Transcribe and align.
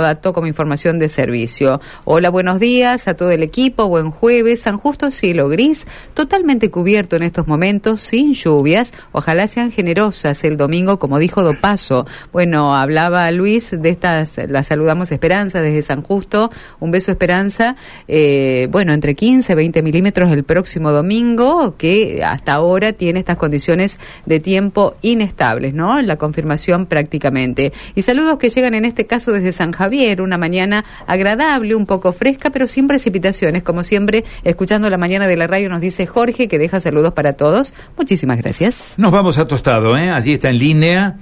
dato 0.00 0.32
como 0.32 0.46
información 0.46 0.98
de 0.98 1.10
servicio. 1.10 1.78
Hola, 2.06 2.30
buenos 2.30 2.58
días 2.58 3.08
a 3.08 3.14
todo 3.14 3.30
el 3.30 3.42
equipo, 3.42 3.88
buen 3.88 4.10
jueves. 4.10 4.62
San 4.62 4.78
Justo 4.78 5.10
cielo 5.10 5.50
gris, 5.50 5.86
totalmente 6.14 6.70
cubierto 6.70 7.16
en 7.16 7.24
estos 7.24 7.46
momentos, 7.46 8.00
sin 8.00 8.32
lluvias. 8.32 8.94
Ojalá 9.12 9.46
sean 9.48 9.70
generosas 9.70 10.44
el 10.44 10.56
domingo, 10.56 10.98
como 10.98 11.18
dijo 11.18 11.42
Dopaso. 11.42 12.06
Bueno, 12.32 12.74
hablaba 12.74 13.30
Luis 13.32 13.70
de 13.70 13.90
estas, 13.90 14.38
la 14.48 14.62
saludamos 14.62 15.12
Esperanza 15.12 15.60
desde 15.60 15.82
San 15.82 16.00
Justo. 16.00 16.50
Un 16.80 16.90
beso 16.90 17.10
Esperanza. 17.10 17.76
Eh, 18.08 18.68
bueno, 18.70 18.94
entre 18.94 19.14
15 19.14 19.52
y 19.52 19.56
20 19.56 19.82
milímetros 19.82 20.30
el 20.30 20.44
próximo 20.44 20.90
domingo, 20.90 21.76
que 21.76 22.22
hasta 22.24 22.54
ahora 22.54 22.94
tiene 22.94 23.18
estas 23.18 23.36
condiciones 23.36 23.98
de 24.24 24.40
tiempo 24.40 24.94
inestables, 25.02 25.74
¿no? 25.74 26.00
La 26.00 26.16
confirmación 26.16 26.86
prácticamente. 26.86 27.74
Y 27.94 28.00
saludos 28.00 28.38
que 28.38 28.48
llegan 28.48 28.72
en 28.72 28.86
este 28.86 29.06
caso 29.06 29.32
desde 29.32 29.52
San 29.52 29.81
Javier, 29.82 30.22
una 30.22 30.38
mañana 30.38 30.84
agradable, 31.08 31.74
un 31.74 31.86
poco 31.86 32.12
fresca, 32.12 32.50
pero 32.50 32.68
sin 32.68 32.86
precipitaciones, 32.86 33.64
como 33.64 33.82
siempre, 33.82 34.22
escuchando 34.44 34.88
la 34.88 34.96
mañana 34.96 35.26
de 35.26 35.36
la 35.36 35.48
radio 35.48 35.68
nos 35.68 35.80
dice 35.80 36.06
Jorge, 36.06 36.46
que 36.46 36.56
deja 36.56 36.78
saludos 36.78 37.14
para 37.14 37.32
todos. 37.32 37.74
Muchísimas 37.96 38.38
gracias. 38.38 38.94
Nos 38.96 39.10
vamos 39.10 39.38
a 39.38 39.46
Tostado, 39.46 39.96
¿eh? 39.96 40.08
Allí 40.10 40.34
está 40.34 40.50
en 40.50 40.58
línea. 40.58 41.16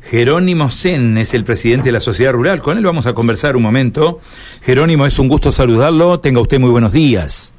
Jerónimo 0.00 0.70
Sen 0.70 1.18
es 1.18 1.34
el 1.34 1.42
presidente 1.42 1.88
de 1.88 1.92
la 1.92 1.98
Sociedad 1.98 2.32
Rural. 2.32 2.62
Con 2.62 2.78
él 2.78 2.84
vamos 2.84 3.08
a 3.08 3.14
conversar 3.14 3.56
un 3.56 3.64
momento. 3.64 4.20
Jerónimo, 4.62 5.06
es 5.06 5.18
un 5.18 5.26
gusto 5.26 5.50
saludarlo. 5.50 6.20
Tenga 6.20 6.40
usted 6.40 6.60
muy 6.60 6.70
buenos 6.70 6.92
días. 6.92 7.52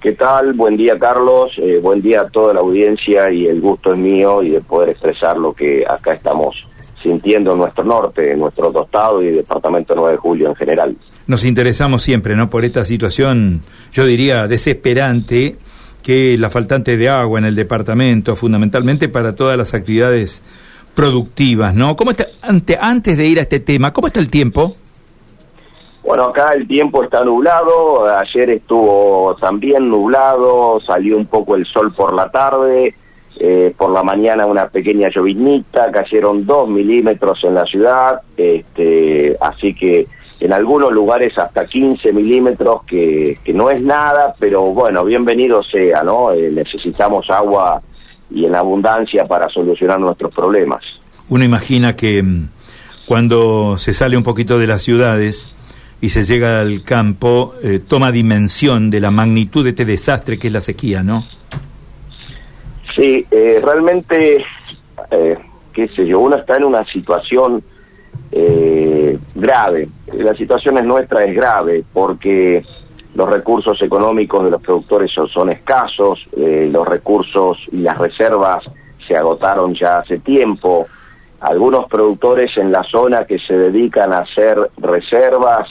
¿Qué 0.00 0.12
tal? 0.12 0.52
Buen 0.52 0.76
día, 0.76 0.96
Carlos. 0.96 1.50
Eh, 1.58 1.80
buen 1.82 2.00
día 2.00 2.20
a 2.20 2.28
toda 2.28 2.54
la 2.54 2.60
audiencia 2.60 3.32
y 3.32 3.46
el 3.46 3.60
gusto 3.60 3.94
es 3.94 3.98
mío 3.98 4.44
y 4.44 4.50
de 4.50 4.60
poder 4.60 4.90
expresar 4.90 5.36
lo 5.36 5.52
que 5.52 5.84
acá 5.88 6.12
estamos 6.12 6.68
sintiendo 7.02 7.52
en 7.52 7.58
nuestro 7.58 7.84
norte, 7.84 8.32
en 8.32 8.40
nuestro 8.40 8.70
tostado 8.70 9.22
y 9.22 9.30
departamento 9.30 9.94
9 9.94 10.12
de 10.12 10.18
julio 10.18 10.48
en 10.48 10.54
general. 10.54 10.96
Nos 11.26 11.44
interesamos 11.44 12.02
siempre, 12.02 12.36
¿no? 12.36 12.48
Por 12.48 12.64
esta 12.64 12.84
situación, 12.84 13.62
yo 13.92 14.06
diría, 14.06 14.46
desesperante, 14.46 15.56
que 16.02 16.36
la 16.38 16.50
faltante 16.50 16.96
de 16.96 17.08
agua 17.08 17.38
en 17.38 17.46
el 17.46 17.54
departamento, 17.54 18.36
fundamentalmente 18.36 19.08
para 19.08 19.34
todas 19.34 19.56
las 19.56 19.74
actividades 19.74 20.42
productivas, 20.94 21.74
¿no? 21.74 21.96
¿Cómo 21.96 22.12
está, 22.12 22.26
ante, 22.42 22.78
antes 22.80 23.18
de 23.18 23.26
ir 23.26 23.38
a 23.38 23.42
este 23.42 23.60
tema, 23.60 23.92
cómo 23.92 24.06
está 24.06 24.20
el 24.20 24.30
tiempo? 24.30 24.76
Bueno, 26.04 26.26
acá 26.26 26.52
el 26.52 26.68
tiempo 26.68 27.02
está 27.02 27.24
nublado, 27.24 28.06
ayer 28.06 28.50
estuvo 28.50 29.36
también 29.40 29.88
nublado, 29.88 30.80
salió 30.80 31.16
un 31.16 31.26
poco 31.26 31.56
el 31.56 31.66
sol 31.66 31.92
por 31.92 32.14
la 32.14 32.30
tarde, 32.30 32.94
eh, 33.38 33.74
por 33.76 33.90
la 33.90 34.02
mañana 34.02 34.46
una 34.46 34.68
pequeña 34.68 35.08
llovinita, 35.08 35.90
cayeron 35.90 36.46
dos 36.46 36.68
milímetros 36.68 37.44
en 37.44 37.54
la 37.54 37.64
ciudad, 37.64 38.22
este, 38.36 39.36
así 39.40 39.74
que 39.74 40.06
en 40.40 40.52
algunos 40.52 40.92
lugares 40.92 41.36
hasta 41.38 41.66
15 41.66 42.12
milímetros, 42.12 42.82
que, 42.84 43.38
que 43.44 43.52
no 43.52 43.70
es 43.70 43.82
nada, 43.82 44.34
pero 44.38 44.62
bueno, 44.62 45.04
bienvenido 45.04 45.62
sea, 45.62 46.02
¿no? 46.02 46.32
Eh, 46.32 46.50
necesitamos 46.52 47.28
agua 47.30 47.80
y 48.30 48.44
en 48.44 48.54
abundancia 48.54 49.26
para 49.26 49.48
solucionar 49.48 50.00
nuestros 50.00 50.34
problemas. 50.34 50.82
Uno 51.28 51.44
imagina 51.44 51.96
que 51.96 52.22
mm, 52.22 52.48
cuando 53.06 53.78
se 53.78 53.92
sale 53.92 54.16
un 54.16 54.22
poquito 54.22 54.58
de 54.58 54.66
las 54.66 54.82
ciudades 54.82 55.50
y 56.00 56.10
se 56.10 56.24
llega 56.24 56.60
al 56.60 56.82
campo, 56.82 57.54
eh, 57.62 57.80
toma 57.86 58.12
dimensión 58.12 58.90
de 58.90 59.00
la 59.00 59.10
magnitud 59.10 59.64
de 59.64 59.70
este 59.70 59.84
desastre 59.84 60.38
que 60.38 60.48
es 60.48 60.52
la 60.52 60.60
sequía, 60.60 61.02
¿no? 61.02 61.24
Sí, 62.96 63.26
eh, 63.30 63.60
realmente, 63.62 64.42
eh, 65.10 65.38
qué 65.74 65.88
sé 65.88 66.06
yo, 66.06 66.20
uno 66.20 66.36
está 66.36 66.56
en 66.56 66.64
una 66.64 66.82
situación 66.84 67.62
eh, 68.32 69.18
grave. 69.34 69.86
La 70.14 70.34
situación 70.34 70.78
es 70.78 70.84
nuestra 70.84 71.24
es 71.24 71.36
grave 71.36 71.84
porque 71.92 72.64
los 73.14 73.28
recursos 73.28 73.80
económicos 73.82 74.44
de 74.44 74.50
los 74.50 74.62
productores 74.62 75.10
son, 75.12 75.50
escasos, 75.50 76.26
eh, 76.38 76.70
los 76.72 76.88
recursos 76.88 77.58
y 77.70 77.78
las 77.78 77.98
reservas 77.98 78.64
se 79.06 79.14
agotaron 79.14 79.74
ya 79.74 79.98
hace 79.98 80.18
tiempo. 80.18 80.86
Algunos 81.40 81.88
productores 81.90 82.56
en 82.56 82.72
la 82.72 82.82
zona 82.84 83.26
que 83.26 83.38
se 83.38 83.58
dedican 83.58 84.14
a 84.14 84.20
hacer 84.20 84.58
reservas 84.78 85.68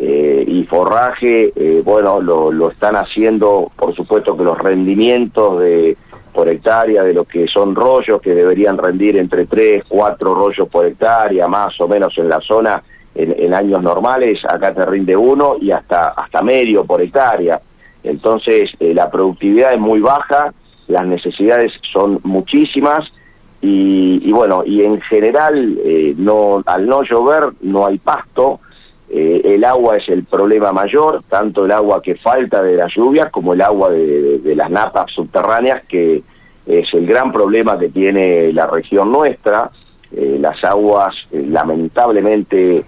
eh, 0.00 0.44
y 0.46 0.64
forraje, 0.64 1.52
bueno, 1.84 2.20
lo, 2.20 2.50
lo 2.50 2.70
están 2.72 2.96
haciendo, 2.96 3.70
por 3.76 3.94
supuesto 3.94 4.36
que 4.36 4.42
los 4.42 4.58
rendimientos 4.58 5.60
de 5.60 5.96
por 6.36 6.50
hectárea 6.50 7.02
de 7.02 7.14
lo 7.14 7.24
que 7.24 7.48
son 7.48 7.74
rollos 7.74 8.20
que 8.20 8.34
deberían 8.34 8.76
rendir 8.76 9.16
entre 9.16 9.46
3, 9.46 9.84
4 9.88 10.34
rollos 10.34 10.68
por 10.68 10.84
hectárea, 10.84 11.48
más 11.48 11.80
o 11.80 11.88
menos 11.88 12.12
en 12.18 12.28
la 12.28 12.42
zona 12.42 12.82
en, 13.14 13.34
en 13.38 13.54
años 13.54 13.82
normales, 13.82 14.44
acá 14.44 14.74
te 14.74 14.84
rinde 14.84 15.16
uno 15.16 15.56
y 15.58 15.70
hasta, 15.70 16.08
hasta 16.08 16.42
medio 16.42 16.84
por 16.84 17.00
hectárea. 17.00 17.58
Entonces 18.02 18.70
eh, 18.78 18.92
la 18.92 19.10
productividad 19.10 19.72
es 19.72 19.80
muy 19.80 20.00
baja, 20.00 20.52
las 20.88 21.06
necesidades 21.06 21.72
son 21.90 22.20
muchísimas 22.22 23.10
y, 23.62 24.20
y 24.22 24.30
bueno, 24.30 24.62
y 24.66 24.82
en 24.82 25.00
general 25.00 25.78
eh, 25.82 26.12
no, 26.18 26.62
al 26.66 26.86
no 26.86 27.02
llover 27.02 27.54
no 27.62 27.86
hay 27.86 27.96
pasto, 27.96 28.60
eh, 29.18 29.54
el 29.54 29.64
agua 29.64 29.96
es 29.96 30.06
el 30.10 30.24
problema 30.24 30.72
mayor, 30.72 31.22
tanto 31.30 31.64
el 31.64 31.72
agua 31.72 32.02
que 32.02 32.16
falta 32.16 32.62
de 32.62 32.74
las 32.74 32.94
lluvias 32.94 33.30
como 33.30 33.54
el 33.54 33.62
agua 33.62 33.88
de, 33.88 34.54
las 34.54 34.70
napas 34.70 35.10
subterráneas, 35.10 35.84
que 35.88 36.22
es 36.66 36.92
el 36.92 37.06
gran 37.06 37.32
problema 37.32 37.78
que 37.78 37.88
tiene 37.88 38.52
la 38.52 38.66
región 38.66 39.10
nuestra. 39.10 39.70
Eh, 40.12 40.36
las 40.38 40.62
aguas, 40.62 41.14
eh, 41.32 41.46
lamentablemente, 41.48 42.84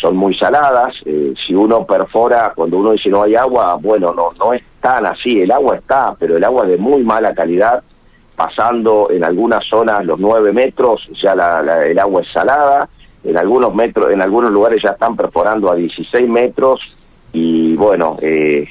son 0.00 0.16
muy 0.16 0.36
saladas. 0.36 0.94
Si 1.04 1.52
uno 1.52 1.84
perfora, 1.84 2.52
cuando 2.54 2.78
uno 2.78 2.92
dice 2.92 3.08
no 3.08 3.24
hay 3.24 3.34
agua, 3.34 3.74
bueno, 3.74 4.14
no, 4.14 4.28
no 4.38 4.52
es 4.52 4.62
tan 4.80 5.04
así. 5.04 5.40
El 5.40 5.50
agua 5.50 5.78
está, 5.78 6.14
pero 6.16 6.36
el 6.36 6.44
agua 6.44 6.62
es 6.62 6.70
de 6.70 6.76
muy 6.76 7.02
mala 7.02 7.34
calidad, 7.34 7.82
pasando 8.36 9.08
en 9.10 9.24
algunas 9.24 9.64
zonas 9.66 10.04
los 10.04 10.20
nueve 10.20 10.52
metros, 10.52 11.08
ya 11.20 11.34
la, 11.34 11.60
la, 11.60 11.82
el 11.82 11.98
agua 11.98 12.22
es 12.22 12.30
salada 12.30 12.88
en 13.24 13.36
algunos 13.36 13.74
metros, 13.74 14.10
en 14.10 14.22
algunos 14.22 14.50
lugares 14.50 14.82
ya 14.82 14.90
están 14.90 15.16
perforando 15.16 15.70
a 15.70 15.76
16 15.76 16.28
metros 16.28 16.80
y 17.32 17.74
bueno, 17.76 18.16
eh, 18.20 18.68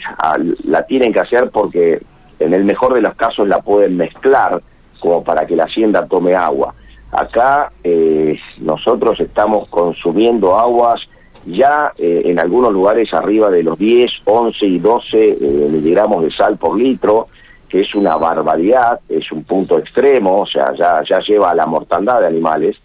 la 0.65 0.85
tienen 0.85 1.13
que 1.13 1.19
hacer 1.19 1.49
porque 1.51 2.01
en 2.39 2.53
el 2.53 2.63
mejor 2.63 2.93
de 2.93 3.01
los 3.01 3.15
casos 3.15 3.47
la 3.47 3.61
pueden 3.61 3.97
mezclar 3.97 4.61
como 4.99 5.23
para 5.23 5.45
que 5.45 5.55
la 5.55 5.65
hacienda 5.65 6.05
tome 6.05 6.35
agua. 6.35 6.73
Acá 7.11 7.71
eh, 7.83 8.39
nosotros 8.59 9.19
estamos 9.19 9.67
consumiendo 9.67 10.57
aguas 10.57 11.01
ya 11.45 11.91
eh, 11.97 12.21
en 12.25 12.39
algunos 12.39 12.71
lugares 12.71 13.13
arriba 13.13 13.49
de 13.49 13.63
los 13.63 13.77
10, 13.77 14.11
11 14.25 14.65
y 14.65 14.79
12 14.79 15.17
eh, 15.17 15.37
miligramos 15.69 16.23
de 16.23 16.31
sal 16.31 16.57
por 16.57 16.77
litro, 16.77 17.27
que 17.67 17.81
es 17.81 17.95
una 17.95 18.15
barbaridad, 18.17 18.99
es 19.09 19.31
un 19.31 19.43
punto 19.43 19.79
extremo, 19.79 20.41
o 20.41 20.45
sea, 20.45 20.73
ya, 20.75 21.01
ya 21.07 21.19
lleva 21.19 21.51
a 21.51 21.55
la 21.55 21.65
mortandad 21.65 22.21
de 22.21 22.27
animales, 22.27 22.77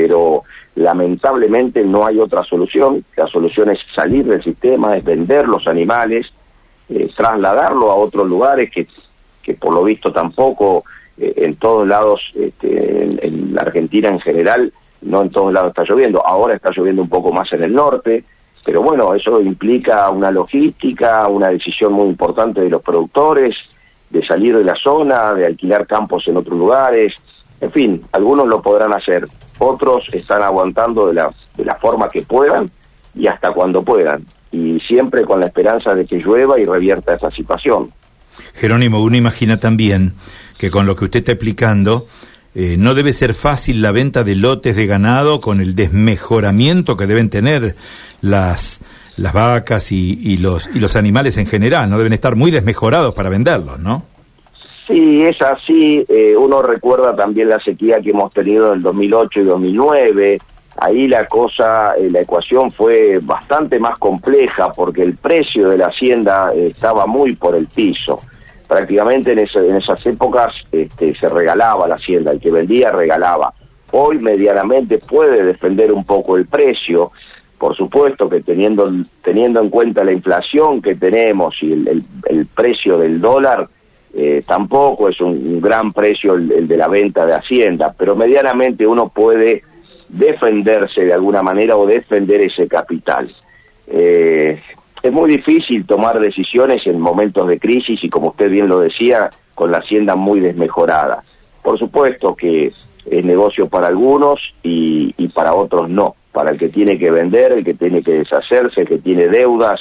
pero 0.00 0.44
lamentablemente 0.76 1.82
no 1.82 2.06
hay 2.06 2.20
otra 2.20 2.44
solución, 2.44 3.04
la 3.16 3.26
solución 3.26 3.70
es 3.70 3.80
salir 3.96 4.24
del 4.26 4.44
sistema, 4.44 4.96
es 4.96 5.02
vender 5.02 5.48
los 5.48 5.66
animales, 5.66 6.32
eh, 6.88 7.10
trasladarlo 7.16 7.90
a 7.90 7.96
otros 7.96 8.28
lugares 8.28 8.70
que, 8.70 8.86
que 9.42 9.54
por 9.54 9.74
lo 9.74 9.82
visto 9.82 10.12
tampoco 10.12 10.84
eh, 11.18 11.32
en 11.38 11.56
todos 11.56 11.84
lados, 11.88 12.20
este, 12.36 13.02
en, 13.02 13.18
en, 13.20 13.54
la 13.56 13.62
Argentina 13.62 14.08
en 14.08 14.20
general, 14.20 14.72
no 15.02 15.22
en 15.22 15.30
todos 15.30 15.52
lados 15.52 15.70
está 15.70 15.82
lloviendo, 15.82 16.24
ahora 16.24 16.54
está 16.54 16.70
lloviendo 16.70 17.02
un 17.02 17.08
poco 17.08 17.32
más 17.32 17.52
en 17.52 17.64
el 17.64 17.74
norte, 17.74 18.22
pero 18.64 18.82
bueno, 18.82 19.14
eso 19.14 19.42
implica 19.42 20.08
una 20.10 20.30
logística, 20.30 21.26
una 21.26 21.48
decisión 21.48 21.92
muy 21.92 22.06
importante 22.06 22.60
de 22.60 22.70
los 22.70 22.82
productores, 22.82 23.56
de 24.10 24.24
salir 24.24 24.56
de 24.56 24.64
la 24.64 24.76
zona, 24.76 25.34
de 25.34 25.44
alquilar 25.44 25.88
campos 25.88 26.28
en 26.28 26.36
otros 26.36 26.56
lugares, 26.56 27.14
en 27.60 27.72
fin, 27.72 28.02
algunos 28.12 28.46
lo 28.46 28.62
podrán 28.62 28.92
hacer, 28.92 29.26
otros 29.58 30.08
están 30.12 30.42
aguantando 30.42 31.08
de 31.08 31.14
la, 31.14 31.30
de 31.56 31.64
la 31.64 31.74
forma 31.76 32.08
que 32.08 32.22
puedan 32.22 32.70
y 33.14 33.26
hasta 33.26 33.52
cuando 33.52 33.82
puedan, 33.82 34.24
y 34.52 34.78
siempre 34.80 35.24
con 35.24 35.40
la 35.40 35.46
esperanza 35.46 35.94
de 35.94 36.04
que 36.04 36.18
llueva 36.18 36.58
y 36.60 36.64
revierta 36.64 37.14
esa 37.14 37.30
situación. 37.30 37.90
Jerónimo, 38.54 39.02
uno 39.02 39.16
imagina 39.16 39.58
también 39.58 40.14
que 40.56 40.70
con 40.70 40.86
lo 40.86 40.94
que 40.94 41.06
usted 41.06 41.20
está 41.20 41.32
explicando, 41.32 42.06
eh, 42.54 42.76
no 42.78 42.94
debe 42.94 43.12
ser 43.12 43.34
fácil 43.34 43.82
la 43.82 43.92
venta 43.92 44.24
de 44.24 44.34
lotes 44.34 44.76
de 44.76 44.86
ganado 44.86 45.40
con 45.40 45.60
el 45.60 45.74
desmejoramiento 45.74 46.96
que 46.96 47.06
deben 47.06 47.30
tener 47.30 47.76
las, 48.20 48.80
las 49.16 49.32
vacas 49.32 49.92
y, 49.92 50.18
y, 50.22 50.38
los, 50.38 50.68
y 50.72 50.78
los 50.78 50.96
animales 50.96 51.38
en 51.38 51.46
general, 51.46 51.90
¿no? 51.90 51.98
Deben 51.98 52.12
estar 52.12 52.36
muy 52.36 52.50
desmejorados 52.50 53.14
para 53.14 53.28
venderlos, 53.28 53.78
¿no? 53.78 54.04
Sí, 54.88 55.22
es 55.22 55.40
así. 55.42 56.04
Eh, 56.08 56.34
uno 56.34 56.62
recuerda 56.62 57.14
también 57.14 57.50
la 57.50 57.60
sequía 57.60 58.00
que 58.00 58.10
hemos 58.10 58.32
tenido 58.32 58.68
en 58.68 58.78
el 58.78 58.82
2008 58.82 59.40
y 59.40 59.44
2009. 59.44 60.38
Ahí 60.78 61.06
la 61.08 61.26
cosa, 61.26 61.94
eh, 61.96 62.10
la 62.10 62.20
ecuación 62.20 62.70
fue 62.70 63.18
bastante 63.20 63.78
más 63.78 63.98
compleja 63.98 64.72
porque 64.72 65.02
el 65.02 65.16
precio 65.16 65.68
de 65.68 65.76
la 65.76 65.88
hacienda 65.88 66.52
eh, 66.54 66.68
estaba 66.68 67.06
muy 67.06 67.34
por 67.34 67.54
el 67.54 67.66
piso. 67.66 68.20
Prácticamente 68.66 69.32
en, 69.32 69.38
esas 69.40 70.06
épocas 70.06 70.54
este, 70.72 71.14
se 71.14 71.28
regalaba 71.28 71.86
la 71.86 71.96
hacienda, 71.96 72.30
el 72.30 72.40
que 72.40 72.50
vendía 72.50 72.90
regalaba. 72.90 73.52
Hoy 73.92 74.18
medianamente 74.18 74.98
puede 74.98 75.42
defender 75.42 75.92
un 75.92 76.04
poco 76.04 76.36
el 76.36 76.46
precio, 76.46 77.12
por 77.58 77.76
supuesto 77.76 78.28
que 78.28 78.40
teniendo, 78.40 78.90
teniendo 79.22 79.60
en 79.60 79.70
cuenta 79.70 80.04
la 80.04 80.12
inflación 80.12 80.80
que 80.80 80.94
tenemos 80.94 81.56
y 81.60 81.72
el, 81.72 82.46
precio 82.54 82.98
del 82.98 83.20
dólar, 83.20 83.68
eh, 84.14 84.42
tampoco 84.46 85.08
es 85.08 85.20
un, 85.20 85.60
gran 85.60 85.92
precio 85.92 86.34
el, 86.34 86.66
de 86.66 86.76
la 86.76 86.88
venta 86.88 87.26
de 87.26 87.34
Hacienda, 87.34 87.94
pero 87.96 88.16
medianamente 88.16 88.86
uno 88.86 89.08
puede 89.08 89.62
defenderse 90.08 91.04
de 91.04 91.12
alguna 91.12 91.42
manera 91.42 91.76
o 91.76 91.86
defender 91.86 92.40
ese 92.40 92.66
capital. 92.66 93.30
Eh, 93.86 94.60
es 95.02 95.12
muy 95.12 95.30
difícil 95.30 95.86
tomar 95.86 96.18
decisiones 96.18 96.86
en 96.86 97.00
momentos 97.00 97.46
de 97.46 97.58
crisis 97.58 98.02
y 98.02 98.08
como 98.08 98.28
usted 98.28 98.50
bien 98.50 98.68
lo 98.68 98.80
decía, 98.80 99.30
con 99.54 99.70
la 99.70 99.78
hacienda 99.78 100.16
muy 100.16 100.40
desmejorada. 100.40 101.22
Por 101.62 101.78
supuesto 101.78 102.34
que 102.34 102.72
es 103.10 103.24
negocio 103.24 103.68
para 103.68 103.88
algunos 103.88 104.40
y, 104.62 105.14
y 105.16 105.28
para 105.28 105.54
otros 105.54 105.88
no 105.88 106.14
para 106.38 106.52
el 106.52 106.58
que 106.58 106.68
tiene 106.68 106.96
que 106.98 107.10
vender, 107.10 107.50
el 107.50 107.64
que 107.64 107.74
tiene 107.74 108.00
que 108.00 108.12
deshacerse, 108.12 108.82
el 108.82 108.86
que 108.86 108.98
tiene 108.98 109.26
deudas. 109.26 109.80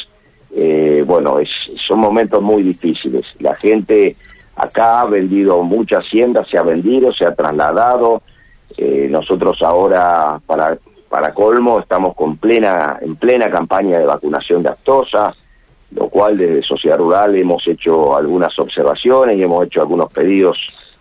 Eh, 0.55 1.03
bueno, 1.05 1.39
es, 1.39 1.49
son 1.88 1.99
momentos 1.99 2.41
muy 2.41 2.63
difíciles. 2.63 3.25
La 3.39 3.55
gente 3.55 4.15
acá 4.55 5.01
ha 5.01 5.05
vendido 5.05 5.61
mucha 5.63 5.99
hacienda, 5.99 6.45
se 6.45 6.57
ha 6.57 6.63
vendido, 6.63 7.13
se 7.13 7.25
ha 7.25 7.35
trasladado. 7.35 8.21
Eh, 8.75 9.07
nosotros 9.09 9.61
ahora, 9.61 10.39
para, 10.45 10.77
para 11.09 11.33
colmo, 11.33 11.79
estamos 11.79 12.15
con 12.15 12.38
plena, 12.38 12.97
en 13.01 13.15
plena 13.15 13.49
campaña 13.49 13.99
de 13.99 14.05
vacunación 14.05 14.63
de 14.63 14.69
actosa, 14.69 15.33
lo 15.91 16.09
cual 16.09 16.38
desde 16.38 16.61
Sociedad 16.63 16.97
Rural 16.97 17.35
hemos 17.35 17.65
hecho 17.67 18.15
algunas 18.15 18.57
observaciones 18.59 19.38
y 19.38 19.44
hemos 19.44 19.65
hecho 19.65 19.81
algunos 19.81 20.11
pedidos 20.11 20.57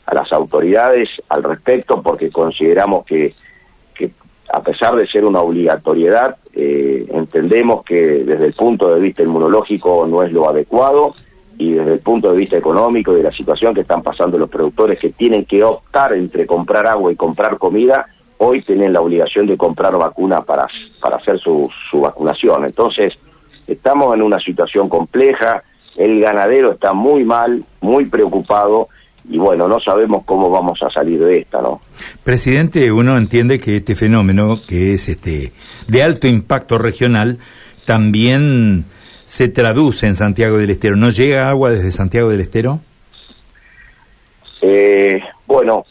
a 0.07 0.15
las 0.15 0.33
autoridades 0.33 1.09
al 1.29 1.43
respecto 1.43 2.01
porque 2.01 2.31
consideramos 2.31 3.05
que 3.05 3.35
a 4.53 4.63
pesar 4.63 4.95
de 4.97 5.07
ser 5.07 5.25
una 5.25 5.41
obligatoriedad, 5.41 6.37
eh, 6.53 7.07
entendemos 7.13 7.85
que 7.85 8.25
desde 8.25 8.47
el 8.47 8.53
punto 8.55 8.95
de 8.95 9.01
vista 9.01 9.23
inmunológico 9.23 10.07
no 10.09 10.23
es 10.23 10.33
lo 10.33 10.49
adecuado 10.49 11.15
y 11.59 11.73
desde 11.73 11.95
el 11.95 11.99
punto 12.01 12.31
de 12.31 12.39
vista 12.39 12.57
económico 12.57 13.13
y 13.13 13.17
de 13.17 13.23
la 13.23 13.31
situación 13.31 13.75
que 13.75 13.81
están 13.81 14.03
pasando 14.03 14.39
los 14.39 14.51
productores 14.51 14.99
que 14.99 15.11
tienen 15.11 15.45
que 15.45 15.65
optar 15.65 16.13
entre 16.13 16.47
comprar 16.47 16.87
agua 16.87 17.13
y 17.13 17.17
comprar 17.17 17.59
comida, 17.59 18.07
hoy 18.39 18.63
tienen 18.63 18.93
la 18.93 19.01
obligación 19.01 19.47
de 19.47 19.57
comprar 19.57 19.97
vacuna 19.97 20.43
para, 20.43 20.67
para 21.01 21.17
hacer 21.17 21.39
su, 21.39 21.69
su 21.91 22.01
vacunación. 22.01 22.65
Entonces, 22.65 23.15
estamos 23.67 24.15
en 24.15 24.23
una 24.23 24.39
situación 24.39 24.89
compleja, 24.89 25.63
el 25.97 26.21
ganadero 26.21 26.73
está 26.73 26.93
muy 26.93 27.25
mal, 27.25 27.65
muy 27.81 28.05
preocupado 28.07 28.89
y 29.29 29.39
bueno, 29.39 29.67
no 29.69 29.81
sabemos 29.81 30.25
cómo 30.25 30.51
vamos 30.51 30.81
a 30.83 30.91
salir 30.91 31.19
de 31.19 31.39
esta, 31.41 31.61
¿no? 31.61 31.81
Presidente, 32.23 32.93
uno 32.93 33.17
entiende 33.17 33.59
que 33.59 33.77
este 33.77 33.95
fenómeno, 33.95 34.61
que 34.67 34.95
es 34.95 35.09
este 35.09 35.53
de 35.89 36.03
alto 36.03 36.29
impacto 36.29 36.79
regional, 36.79 37.39
también 37.85 38.85
se 39.25 39.49
traduce 39.49 40.07
en 40.07 40.15
Santiago 40.15 40.59
del 40.59 40.71
Estero. 40.71 40.97
¿No 40.97 41.11
llega 41.11 41.49
agua 41.49 41.71
desde 41.71 41.93
Santiago 41.93 42.29
del 42.29 42.41
Estero? 42.41 42.81
Eh, 44.63 45.21
bueno, 45.47 45.85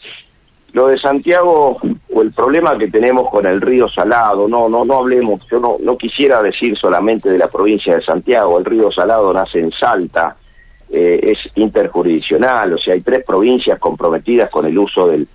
lo 0.72 0.88
de 0.88 0.98
Santiago 0.98 1.78
o 2.12 2.22
el 2.22 2.32
problema 2.32 2.76
que 2.76 2.88
tenemos 2.88 3.30
con 3.30 3.46
el 3.46 3.60
río 3.60 3.88
Salado, 3.88 4.48
no, 4.48 4.68
no, 4.68 4.84
no 4.84 4.98
hablemos, 4.98 5.46
yo 5.50 5.58
no, 5.58 5.76
no 5.82 5.96
quisiera 5.96 6.42
decir 6.42 6.76
solamente 6.78 7.30
de 7.30 7.38
la 7.38 7.48
provincia 7.48 7.96
de 7.96 8.02
Santiago, 8.02 8.58
el 8.58 8.64
río 8.64 8.90
Salado 8.90 9.32
nace 9.32 9.60
en 9.60 9.72
Salta, 9.72 10.36
eh, 10.90 11.20
es 11.22 11.38
interjurisdiccional, 11.56 12.72
o 12.74 12.78
sea, 12.78 12.94
hay 12.94 13.00
tres 13.00 13.24
provincias 13.24 13.78
comprometidas 13.78 14.50
con 14.50 14.66
el 14.66 14.78
uso 14.78 15.08
del, 15.08 15.26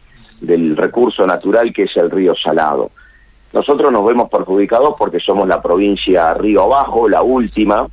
recurso 0.76 1.26
natural 1.28 1.72
que 1.72 1.84
es 1.84 1.96
el 1.98 2.10
río 2.10 2.34
Salado. 2.36 2.92
Nosotros 3.54 3.92
nos 3.92 4.06
vemos 4.06 4.30
perjudicados 4.30 4.96
porque 4.98 5.20
somos 5.20 5.48
la 5.48 5.62
provincia 5.62 6.34
Río 6.34 6.64
Abajo, 6.64 7.08
la 7.08 7.22
última, 7.22 7.88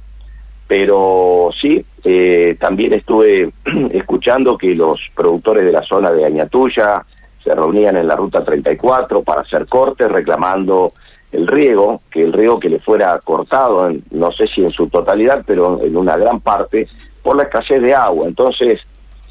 pero 0.66 1.50
sí, 1.60 1.84
eh, 2.04 2.56
también 2.58 2.94
estuve 2.94 3.50
escuchando 3.90 4.56
que 4.56 4.74
los 4.74 5.00
productores 5.14 5.64
de 5.64 5.72
la 5.72 5.82
zona 5.82 6.10
de 6.10 6.24
Añatuya 6.24 7.04
se 7.42 7.54
reunían 7.54 7.96
en 7.96 8.06
la 8.06 8.16
ruta 8.16 8.44
34 8.44 9.22
para 9.22 9.42
hacer 9.42 9.66
cortes 9.66 10.10
reclamando 10.10 10.92
el 11.32 11.46
riego, 11.46 12.02
que 12.10 12.22
el 12.22 12.32
riego 12.32 12.58
que 12.58 12.70
le 12.70 12.78
fuera 12.78 13.18
cortado, 13.22 13.90
no 14.10 14.32
sé 14.32 14.46
si 14.46 14.62
en 14.62 14.70
su 14.70 14.88
totalidad, 14.88 15.42
pero 15.46 15.82
en 15.82 15.96
una 15.96 16.16
gran 16.16 16.40
parte, 16.40 16.88
por 17.28 17.36
la 17.36 17.42
escasez 17.42 17.82
de 17.82 17.94
agua. 17.94 18.26
Entonces, 18.26 18.80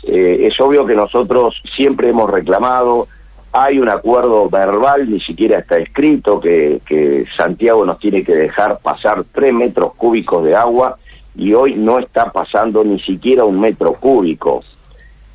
eh, 0.04 0.46
es 0.48 0.62
obvio 0.62 0.86
que 0.86 0.94
nosotros 0.94 1.60
siempre 1.76 2.10
hemos 2.10 2.30
reclamado, 2.30 3.08
hay 3.52 3.80
un 3.80 3.90
acuerdo 3.90 4.48
verbal, 4.52 5.10
ni 5.10 5.20
siquiera 5.20 5.58
está 5.58 5.80
escrito, 5.80 6.40
que, 6.40 6.80
Santiago 7.36 7.84
nos 7.88 7.98
tiene 7.98 8.24
que 8.24 8.36
dejar 8.36 8.78
pasar 8.84 9.24
tres 9.34 9.52
metros 9.52 9.96
cúbicos 9.96 10.44
de 10.44 10.56
agua 10.56 11.00
y 11.36 11.56
hoy 11.56 11.74
no 11.74 11.98
está 11.98 12.32
pasando 12.32 12.84
ni 12.84 13.00
siquiera 13.00 13.46
un 13.46 13.60
metro 13.60 13.94
cúbico. 13.94 14.64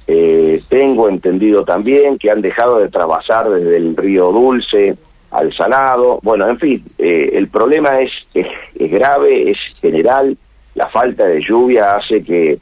Eh, 0.06 0.62
tengo 0.68 1.08
entendido 1.08 1.64
también 1.64 2.16
que 2.16 2.30
han 2.30 2.42
dejado 2.42 2.78
de 2.78 2.90
trabajar 2.90 3.50
desde 3.50 3.76
el 3.76 3.96
río 3.96 4.30
Dulce 4.30 4.96
al 5.32 5.52
Salado. 5.52 6.20
Bueno, 6.22 6.48
en 6.48 6.60
fin, 6.60 6.84
eh, 6.96 7.30
el 7.32 7.48
problema 7.48 7.98
es, 7.98 8.12
es, 8.32 8.46
grave, 8.88 9.50
es 9.50 9.58
general. 9.80 10.38
La 10.74 10.88
falta 10.88 11.26
de 11.26 11.40
lluvia 11.40 11.96
hace 11.96 12.22
que, 12.22 12.58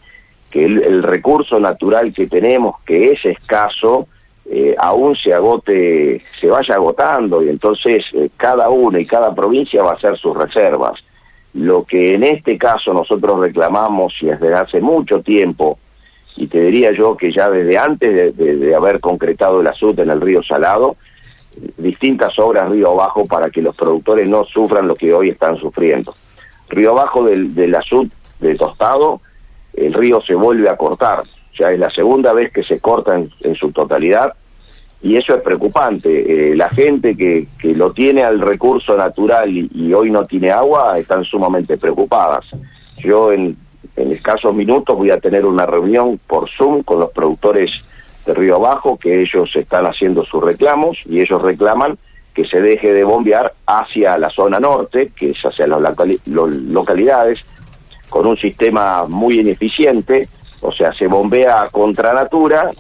que 0.51 0.65
el, 0.65 1.03
recurso 1.03 1.61
natural 1.61 2.13
que 2.13 2.27
tenemos, 2.27 2.77
que 2.85 3.13
es 3.13 3.25
escaso, 3.25 4.09
eh, 4.47 4.75
aún 4.77 5.15
se 5.15 5.33
agote, 5.33 6.23
se 6.41 6.49
vaya 6.49 6.75
agotando 6.75 7.43
y 7.43 7.49
entonces 7.49 8.05
eh, 8.15 8.31
cada 8.37 8.69
uno 8.69 8.99
y 8.99 9.07
cada 9.07 9.33
provincia 9.33 9.83
va 9.83 9.93
a 9.93 9.95
hacer 9.95 10.19
sus 10.19 10.37
reservas. 10.37 10.99
Lo 11.55 11.85
que 11.85 12.15
en 12.15 12.25
este 12.25 12.59
caso 12.59 12.93
nosotros 12.93 13.41
reclamamos 13.41 14.13
y 14.21 14.27
desde 14.27 14.55
hace 14.55 14.81
mucho 14.81 15.21
tiempo, 15.21 15.79
y 16.37 16.47
te 16.47 16.61
diría 16.63 16.93
yo 16.93 17.17
que 17.17 17.33
ya 17.33 17.51
desde 17.51 17.77
antes 17.77 18.37
de, 18.37 18.75
haber 18.75 19.01
concretado 19.01 19.61
el 19.61 19.67
asunto 19.67 20.03
en 20.03 20.11
el 20.11 20.21
río 20.21 20.43
Salado, 20.43 20.97
distintas 21.77 22.39
obras 22.39 22.71
río 22.71 22.91
abajo 22.93 23.27
para 23.27 23.51
que 23.51 23.63
los 23.63 23.75
productores 23.77 24.29
no 24.29 24.45
sufran 24.45 24.87
lo 24.89 24.95
que 24.95 25.13
hoy 25.13 25.31
están 25.31 25.57
sufriendo. 25.57 26.15
Río 26.71 26.93
abajo 26.93 27.25
del, 27.25 27.55
del 27.55 27.75
azud 27.75 28.09
de 28.41 28.55
Tostado, 28.55 29.21
el 29.75 29.93
río 29.93 30.21
se 30.23 30.35
vuelve 30.35 30.69
a 30.69 30.77
cortar, 30.77 31.23
ya 31.59 31.69
es 31.69 31.79
la 31.79 31.91
segunda 31.91 32.33
vez 32.33 32.53
que 32.53 32.63
se 32.63 32.81
corta 32.81 33.15
en, 33.15 33.55
su 33.55 33.73
totalidad 33.73 34.35
y 35.03 35.17
eso 35.17 35.35
es 35.35 35.43
preocupante. 35.43 36.51
Eh, 36.51 36.57
la 36.57 36.69
gente 36.71 37.17
que, 37.17 37.47
que 37.59 37.75
lo 37.75 37.93
tiene 37.93 38.23
al 38.23 38.41
recurso 38.41 38.97
natural 38.97 39.51
y, 39.51 39.93
hoy 39.93 40.11
no 40.11 40.25
tiene 40.25 40.51
agua 40.51 40.99
están 40.99 41.25
sumamente 41.25 41.77
preocupadas. 41.77 42.45
Yo 42.99 43.33
en, 43.33 43.57
en 43.97 44.13
escasos 44.13 44.55
minutos 44.55 44.97
voy 44.97 45.11
a 45.11 45.21
tener 45.21 45.47
una 45.47 45.67
reunión 45.67 46.21
por 46.27 46.49
Zoom 46.51 46.83
con 46.83 47.01
los 47.01 47.11
productores 47.11 47.71
de 48.27 48.35
Río 48.35 48.57
Abajo, 48.57 48.99
que 48.99 49.23
ellos 49.23 49.51
están 49.55 49.87
haciendo 49.87 50.25
sus 50.25 50.43
reclamos 50.43 50.99
y 51.07 51.21
ellos 51.21 51.41
reclaman 51.41 51.99
que 52.35 52.45
se 52.45 52.61
deje 52.61 52.93
de 52.93 53.05
bombear 53.05 53.53
hacia 53.67 54.17
la 54.19 54.31
zona 54.31 54.61
norte, 54.61 55.13
que 55.17 55.31
es 55.31 55.43
hacia 55.45 55.67
las 55.67 55.81
localidades, 56.27 57.41
con 58.09 58.27
un 58.27 58.37
sistema 58.37 59.05
muy 59.09 59.41
ineficiente, 59.41 60.29
o 60.61 60.71
sea, 60.71 60.93
se 60.93 61.07
bombea 61.07 61.69
contra 61.71 62.13
natura 62.13 62.71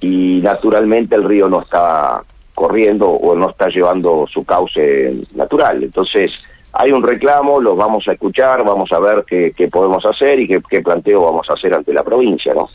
y 0.00 0.40
naturalmente 0.42 1.14
el 1.14 1.24
río 1.24 1.48
no 1.48 1.62
está 1.62 2.20
corriendo 2.54 3.08
o 3.08 3.34
no 3.34 3.50
está 3.50 3.68
llevando 3.68 4.26
su 4.32 4.44
cauce 4.44 5.14
natural. 5.34 5.82
Entonces, 5.84 6.30
hay 6.72 6.90
un 6.90 7.02
reclamo, 7.02 7.60
los 7.60 7.76
vamos 7.76 8.06
a 8.08 8.12
escuchar, 8.12 8.64
vamos 8.64 8.90
a 8.92 8.98
ver 8.98 9.24
qué, 9.26 9.68
podemos 9.68 10.04
hacer 10.04 10.40
y 10.40 10.48
qué, 10.48 10.60
qué, 10.68 10.82
planteo 10.82 11.22
vamos 11.22 11.48
a 11.48 11.54
hacer 11.54 11.72
ante 11.74 11.92
la 11.92 12.02
provincia, 12.02 12.52
¿no? 12.54 12.68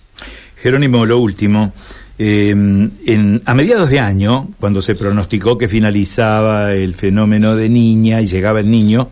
Jerónimo, 0.55 1.05
lo 1.05 1.19
último. 1.19 1.73
Eh, 2.19 2.49
en, 2.49 3.41
a 3.45 3.53
mediados 3.53 3.89
de 3.89 3.99
año, 3.99 4.49
cuando 4.59 4.81
se 4.81 4.95
pronosticó 4.95 5.57
que 5.57 5.69
finalizaba 5.69 6.73
el 6.73 6.95
fenómeno 6.95 7.55
de 7.55 7.69
niña 7.69 8.21
y 8.21 8.25
llegaba 8.25 8.59
el 8.59 8.71
niño, 8.71 9.09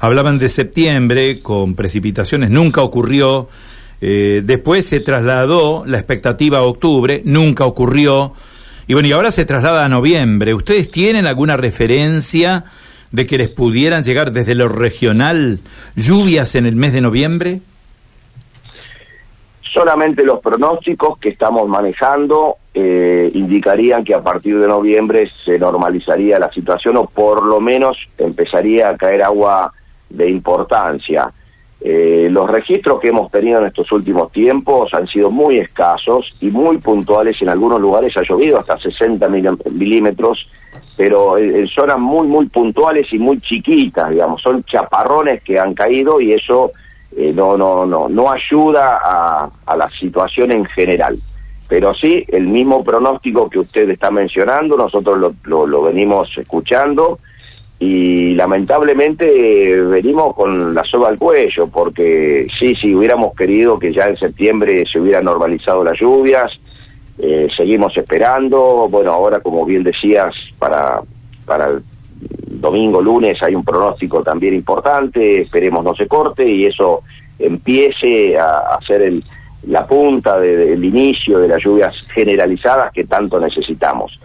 hablaban 0.00 0.38
de 0.38 0.48
septiembre 0.48 1.40
con 1.40 1.74
precipitaciones, 1.74 2.50
nunca 2.50 2.82
ocurrió. 2.82 3.48
Eh, 4.00 4.42
después 4.44 4.84
se 4.86 5.00
trasladó 5.00 5.84
la 5.86 5.98
expectativa 5.98 6.58
a 6.58 6.62
octubre, 6.62 7.22
nunca 7.24 7.64
ocurrió. 7.64 8.34
Y 8.88 8.94
bueno, 8.94 9.08
y 9.08 9.12
ahora 9.12 9.30
se 9.30 9.44
traslada 9.44 9.84
a 9.84 9.88
noviembre. 9.88 10.54
¿Ustedes 10.54 10.90
tienen 10.90 11.26
alguna 11.26 11.56
referencia 11.56 12.64
de 13.12 13.26
que 13.26 13.38
les 13.38 13.48
pudieran 13.50 14.02
llegar 14.02 14.32
desde 14.32 14.54
lo 14.54 14.68
regional 14.68 15.60
lluvias 15.94 16.54
en 16.54 16.66
el 16.66 16.74
mes 16.74 16.92
de 16.92 17.00
noviembre? 17.00 17.60
Solamente 19.78 20.24
los 20.24 20.40
pronósticos 20.40 21.20
que 21.20 21.28
estamos 21.28 21.68
manejando 21.68 22.56
eh, 22.74 23.30
indicarían 23.32 24.02
que 24.02 24.12
a 24.12 24.20
partir 24.20 24.58
de 24.58 24.66
noviembre 24.66 25.30
se 25.44 25.56
normalizaría 25.56 26.40
la 26.40 26.50
situación 26.50 26.96
o 26.96 27.06
por 27.06 27.44
lo 27.44 27.60
menos 27.60 27.96
empezaría 28.18 28.88
a 28.88 28.96
caer 28.96 29.22
agua 29.22 29.72
de 30.10 30.28
importancia. 30.30 31.32
Eh, 31.80 32.26
los 32.28 32.50
registros 32.50 32.98
que 32.98 33.10
hemos 33.10 33.30
tenido 33.30 33.60
en 33.60 33.66
estos 33.66 33.92
últimos 33.92 34.32
tiempos 34.32 34.92
han 34.94 35.06
sido 35.06 35.30
muy 35.30 35.60
escasos 35.60 36.34
y 36.40 36.50
muy 36.50 36.78
puntuales. 36.78 37.40
En 37.40 37.48
algunos 37.48 37.80
lugares 37.80 38.16
ha 38.16 38.22
llovido 38.22 38.58
hasta 38.58 38.76
60 38.80 39.28
milímetros 39.28 40.48
pero 40.96 41.38
en, 41.38 41.68
zonas 41.68 42.00
muy, 42.00 42.26
muy 42.26 42.48
puntuales 42.48 43.06
y 43.12 43.18
muy 43.20 43.40
chiquitas, 43.40 44.10
digamos, 44.10 44.42
son 44.42 44.64
chaparrones 44.64 45.40
que 45.44 45.56
han 45.56 45.72
caído 45.72 46.20
y 46.20 46.32
eso 46.32 46.72
eh, 47.16 47.32
no, 47.32 47.56
no, 47.56 47.86
no, 47.86 48.08
no 48.08 48.30
ayuda 48.30 49.00
a, 49.02 49.50
a 49.66 49.76
la 49.76 49.88
situación 49.90 50.52
en 50.52 50.64
general. 50.66 51.16
Pero 51.68 51.94
sí, 51.94 52.24
el 52.28 52.46
mismo 52.46 52.82
pronóstico 52.82 53.50
que 53.50 53.58
usted 53.58 53.90
está 53.90 54.10
mencionando, 54.10 54.76
nosotros 54.76 55.34
lo, 55.44 55.66
lo, 55.66 55.82
venimos 55.82 56.30
escuchando 56.38 57.18
y 57.78 58.34
lamentablemente 58.34 59.76
venimos 59.82 60.34
con 60.34 60.74
la 60.74 60.82
soga 60.84 61.08
al 61.08 61.18
cuello, 61.18 61.68
porque 61.68 62.46
sí, 62.58 62.74
sí, 62.80 62.94
hubiéramos 62.94 63.34
querido 63.34 63.78
que 63.78 63.92
ya 63.92 64.06
en 64.06 64.16
septiembre 64.16 64.84
se 64.90 64.98
hubieran 64.98 65.26
normalizado 65.26 65.84
las 65.84 66.00
lluvias, 66.00 66.58
eh, 67.18 67.48
seguimos 67.54 67.96
esperando, 67.96 68.88
bueno, 68.88 69.12
ahora 69.12 69.40
como 69.40 69.66
bien 69.66 69.84
decías, 69.84 70.34
para, 70.58 71.02
para 71.44 71.66
el 71.66 71.82
domingo, 72.60 73.00
lunes 73.00 73.42
hay 73.42 73.54
un 73.54 73.64
pronóstico 73.64 74.22
también 74.22 74.54
importante, 74.54 75.42
esperemos 75.42 75.84
no 75.84 75.94
se 75.94 76.06
corte 76.06 76.48
y 76.48 76.66
eso 76.66 77.02
empiece 77.38 78.38
a 78.38 78.76
hacer 78.78 79.02
el 79.02 79.24
la 79.66 79.86
punta 79.86 80.38
del 80.38 80.84
inicio 80.84 81.38
de 81.38 81.48
las 81.48 81.62
lluvias 81.62 81.94
generalizadas 82.14 82.92
que 82.92 83.04
tanto 83.04 83.40
necesitamos. 83.40 84.18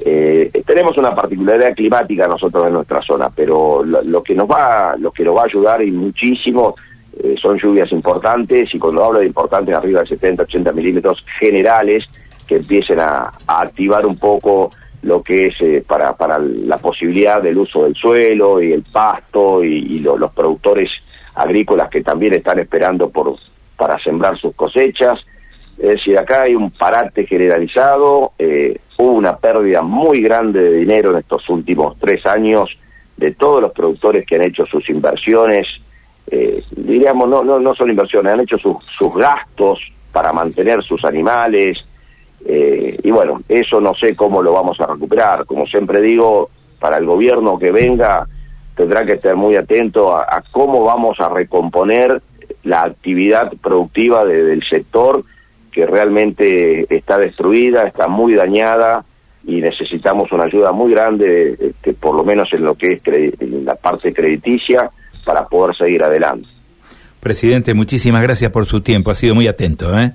Eh, 0.00 0.50
tenemos 0.64 0.96
una 0.96 1.14
particularidad 1.14 1.74
climática 1.74 2.28
nosotros 2.28 2.66
en 2.66 2.72
nuestra 2.72 3.00
zona, 3.02 3.28
pero 3.34 3.82
lo, 3.84 4.22
que 4.22 4.34
nos 4.34 4.48
va, 4.48 4.96
lo 4.98 5.10
que 5.10 5.24
nos 5.24 5.36
va 5.36 5.42
a 5.42 5.46
ayudar 5.46 5.82
y 5.82 5.90
muchísimo 5.90 6.76
eh, 7.20 7.34
son 7.40 7.58
lluvias 7.58 7.90
importantes 7.92 8.74
y 8.74 8.78
cuando 8.78 9.04
hablo 9.04 9.20
de 9.20 9.26
importantes 9.26 9.74
arriba 9.74 10.00
de 10.00 10.06
70, 10.06 10.44
80 10.44 10.72
milímetros 10.72 11.24
generales 11.38 12.04
que 12.46 12.56
empiecen 12.56 13.00
a, 13.00 13.32
activar 13.46 14.06
un 14.06 14.16
poco 14.16 14.70
lo 15.02 15.22
que 15.22 15.46
es 15.46 15.54
eh, 15.60 15.84
para, 15.86 16.16
para 16.16 16.38
la 16.38 16.78
posibilidad 16.78 17.42
del 17.42 17.58
uso 17.58 17.84
del 17.84 17.94
suelo 17.94 18.60
y 18.62 18.72
el 18.72 18.82
pasto 18.82 19.62
y, 19.62 19.98
los 20.00 20.32
productores 20.32 20.90
agrícolas 21.34 21.88
que 21.90 22.02
también 22.02 22.34
están 22.34 22.58
esperando 22.58 23.10
por 23.10 23.36
para 23.76 23.98
sembrar 24.00 24.36
sus 24.38 24.54
cosechas. 24.56 25.20
Es 25.78 25.90
decir, 25.90 26.18
acá 26.18 26.42
hay 26.42 26.56
un 26.56 26.72
parate 26.72 27.26
generalizado, 27.26 28.32
eh, 28.38 28.80
hubo 28.96 29.12
una 29.12 29.36
pérdida 29.36 29.82
muy 29.82 30.20
grande 30.20 30.60
de 30.60 30.76
dinero 30.78 31.12
en 31.12 31.18
estos 31.18 31.48
últimos 31.48 31.96
tres 32.00 32.26
años 32.26 32.68
de 33.16 33.32
todos 33.34 33.62
los 33.62 33.72
productores 33.72 34.26
que 34.26 34.34
han 34.34 34.42
hecho 34.42 34.66
sus 34.66 34.88
inversiones, 34.90 35.66
eh, 36.30 36.62
diríamos, 36.70 37.28
no, 37.28 37.44
no, 37.44 37.58
no 37.58 37.74
son 37.74 37.90
inversiones, 37.90 38.32
han 38.32 38.40
hecho 38.40 38.56
sus, 38.56 38.76
sus 38.98 39.14
gastos 39.14 39.80
para 40.12 40.32
mantener 40.32 40.82
sus 40.82 41.04
animales, 41.04 41.84
eh, 42.44 42.98
y 43.02 43.10
bueno, 43.10 43.42
eso 43.48 43.80
no 43.80 43.94
sé 43.94 44.14
cómo 44.14 44.42
lo 44.42 44.52
vamos 44.52 44.80
a 44.80 44.86
recuperar. 44.86 45.44
Como 45.46 45.66
siempre 45.66 46.00
digo, 46.00 46.50
para 46.78 46.98
el 46.98 47.06
gobierno 47.06 47.58
que 47.58 47.70
venga 47.70 48.26
tendrá 48.76 49.04
que 49.04 49.14
estar 49.14 49.34
muy 49.34 49.56
atento 49.56 50.16
a 50.16 50.42
cómo 50.52 50.84
vamos 50.84 51.18
a 51.18 51.28
recomponer 51.28 52.22
la 52.62 52.82
actividad 52.82 53.52
productiva 53.60 54.24
del 54.24 54.62
sector 54.62 55.24
que 55.72 55.86
realmente 55.86 56.86
está 56.94 57.18
destruida, 57.18 57.86
está 57.86 58.08
muy 58.08 58.34
dañada 58.34 59.04
y 59.44 59.60
necesitamos 59.60 60.30
una 60.32 60.44
ayuda 60.44 60.72
muy 60.72 60.92
grande, 60.92 61.56
este, 61.58 61.94
por 61.94 62.14
lo 62.14 62.24
menos 62.24 62.52
en 62.52 62.64
lo 62.64 62.74
que 62.74 62.94
es 62.94 63.02
en 63.06 63.64
la 63.64 63.74
parte 63.76 64.12
crediticia, 64.12 64.90
para 65.24 65.46
poder 65.46 65.76
seguir 65.76 66.02
adelante. 66.02 66.48
Presidente, 67.20 67.74
muchísimas 67.74 68.22
gracias 68.22 68.50
por 68.50 68.66
su 68.66 68.80
tiempo, 68.80 69.10
ha 69.10 69.14
sido 69.14 69.34
muy 69.34 69.46
atento. 69.46 69.96
¿eh? 69.98 70.12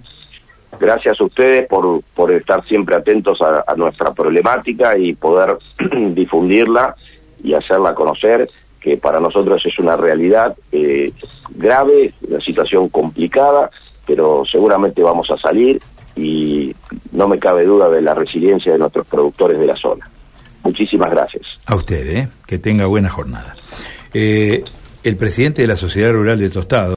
Gracias 0.83 1.21
a 1.21 1.23
ustedes 1.23 1.65
por, 1.65 2.01
por 2.13 2.29
estar 2.33 2.61
siempre 2.67 2.97
atentos 2.97 3.39
a, 3.41 3.73
nuestra 3.77 4.13
problemática 4.13 4.97
y 4.97 5.13
poder 5.13 5.57
difundirla 6.13 6.93
y 7.41 7.53
hacerla 7.53 7.95
conocer 7.95 8.49
que 8.81 8.97
para 8.97 9.21
nosotros 9.21 9.63
es 9.65 9.79
una 9.79 9.95
realidad 9.95 10.53
eh, 10.73 11.09
grave, 11.51 12.13
una 12.27 12.41
situación 12.41 12.89
complicada, 12.89 13.71
pero 14.05 14.43
seguramente 14.51 15.01
vamos 15.01 15.31
a 15.31 15.37
salir 15.37 15.79
y 16.17 16.75
no 17.13 17.29
me 17.29 17.39
cabe 17.39 17.63
duda 17.63 17.87
de 17.87 18.01
la 18.01 18.13
resiliencia 18.13 18.73
de 18.73 18.79
nuestros 18.79 19.07
productores 19.07 19.57
de 19.57 19.67
la 19.67 19.77
zona. 19.77 20.09
Muchísimas 20.63 21.09
gracias. 21.11 21.43
A 21.65 21.75
usted, 21.75 22.17
¿eh? 22.17 22.27
que 22.45 22.59
tenga 22.59 22.87
buena 22.87 23.07
jornada. 23.07 23.55
Eh, 24.13 24.65
el 25.03 25.15
presidente 25.15 25.61
de 25.61 25.67
la 25.69 25.77
Sociedad 25.77 26.11
Rural 26.11 26.39
de 26.39 26.49
Tostado. 26.49 26.91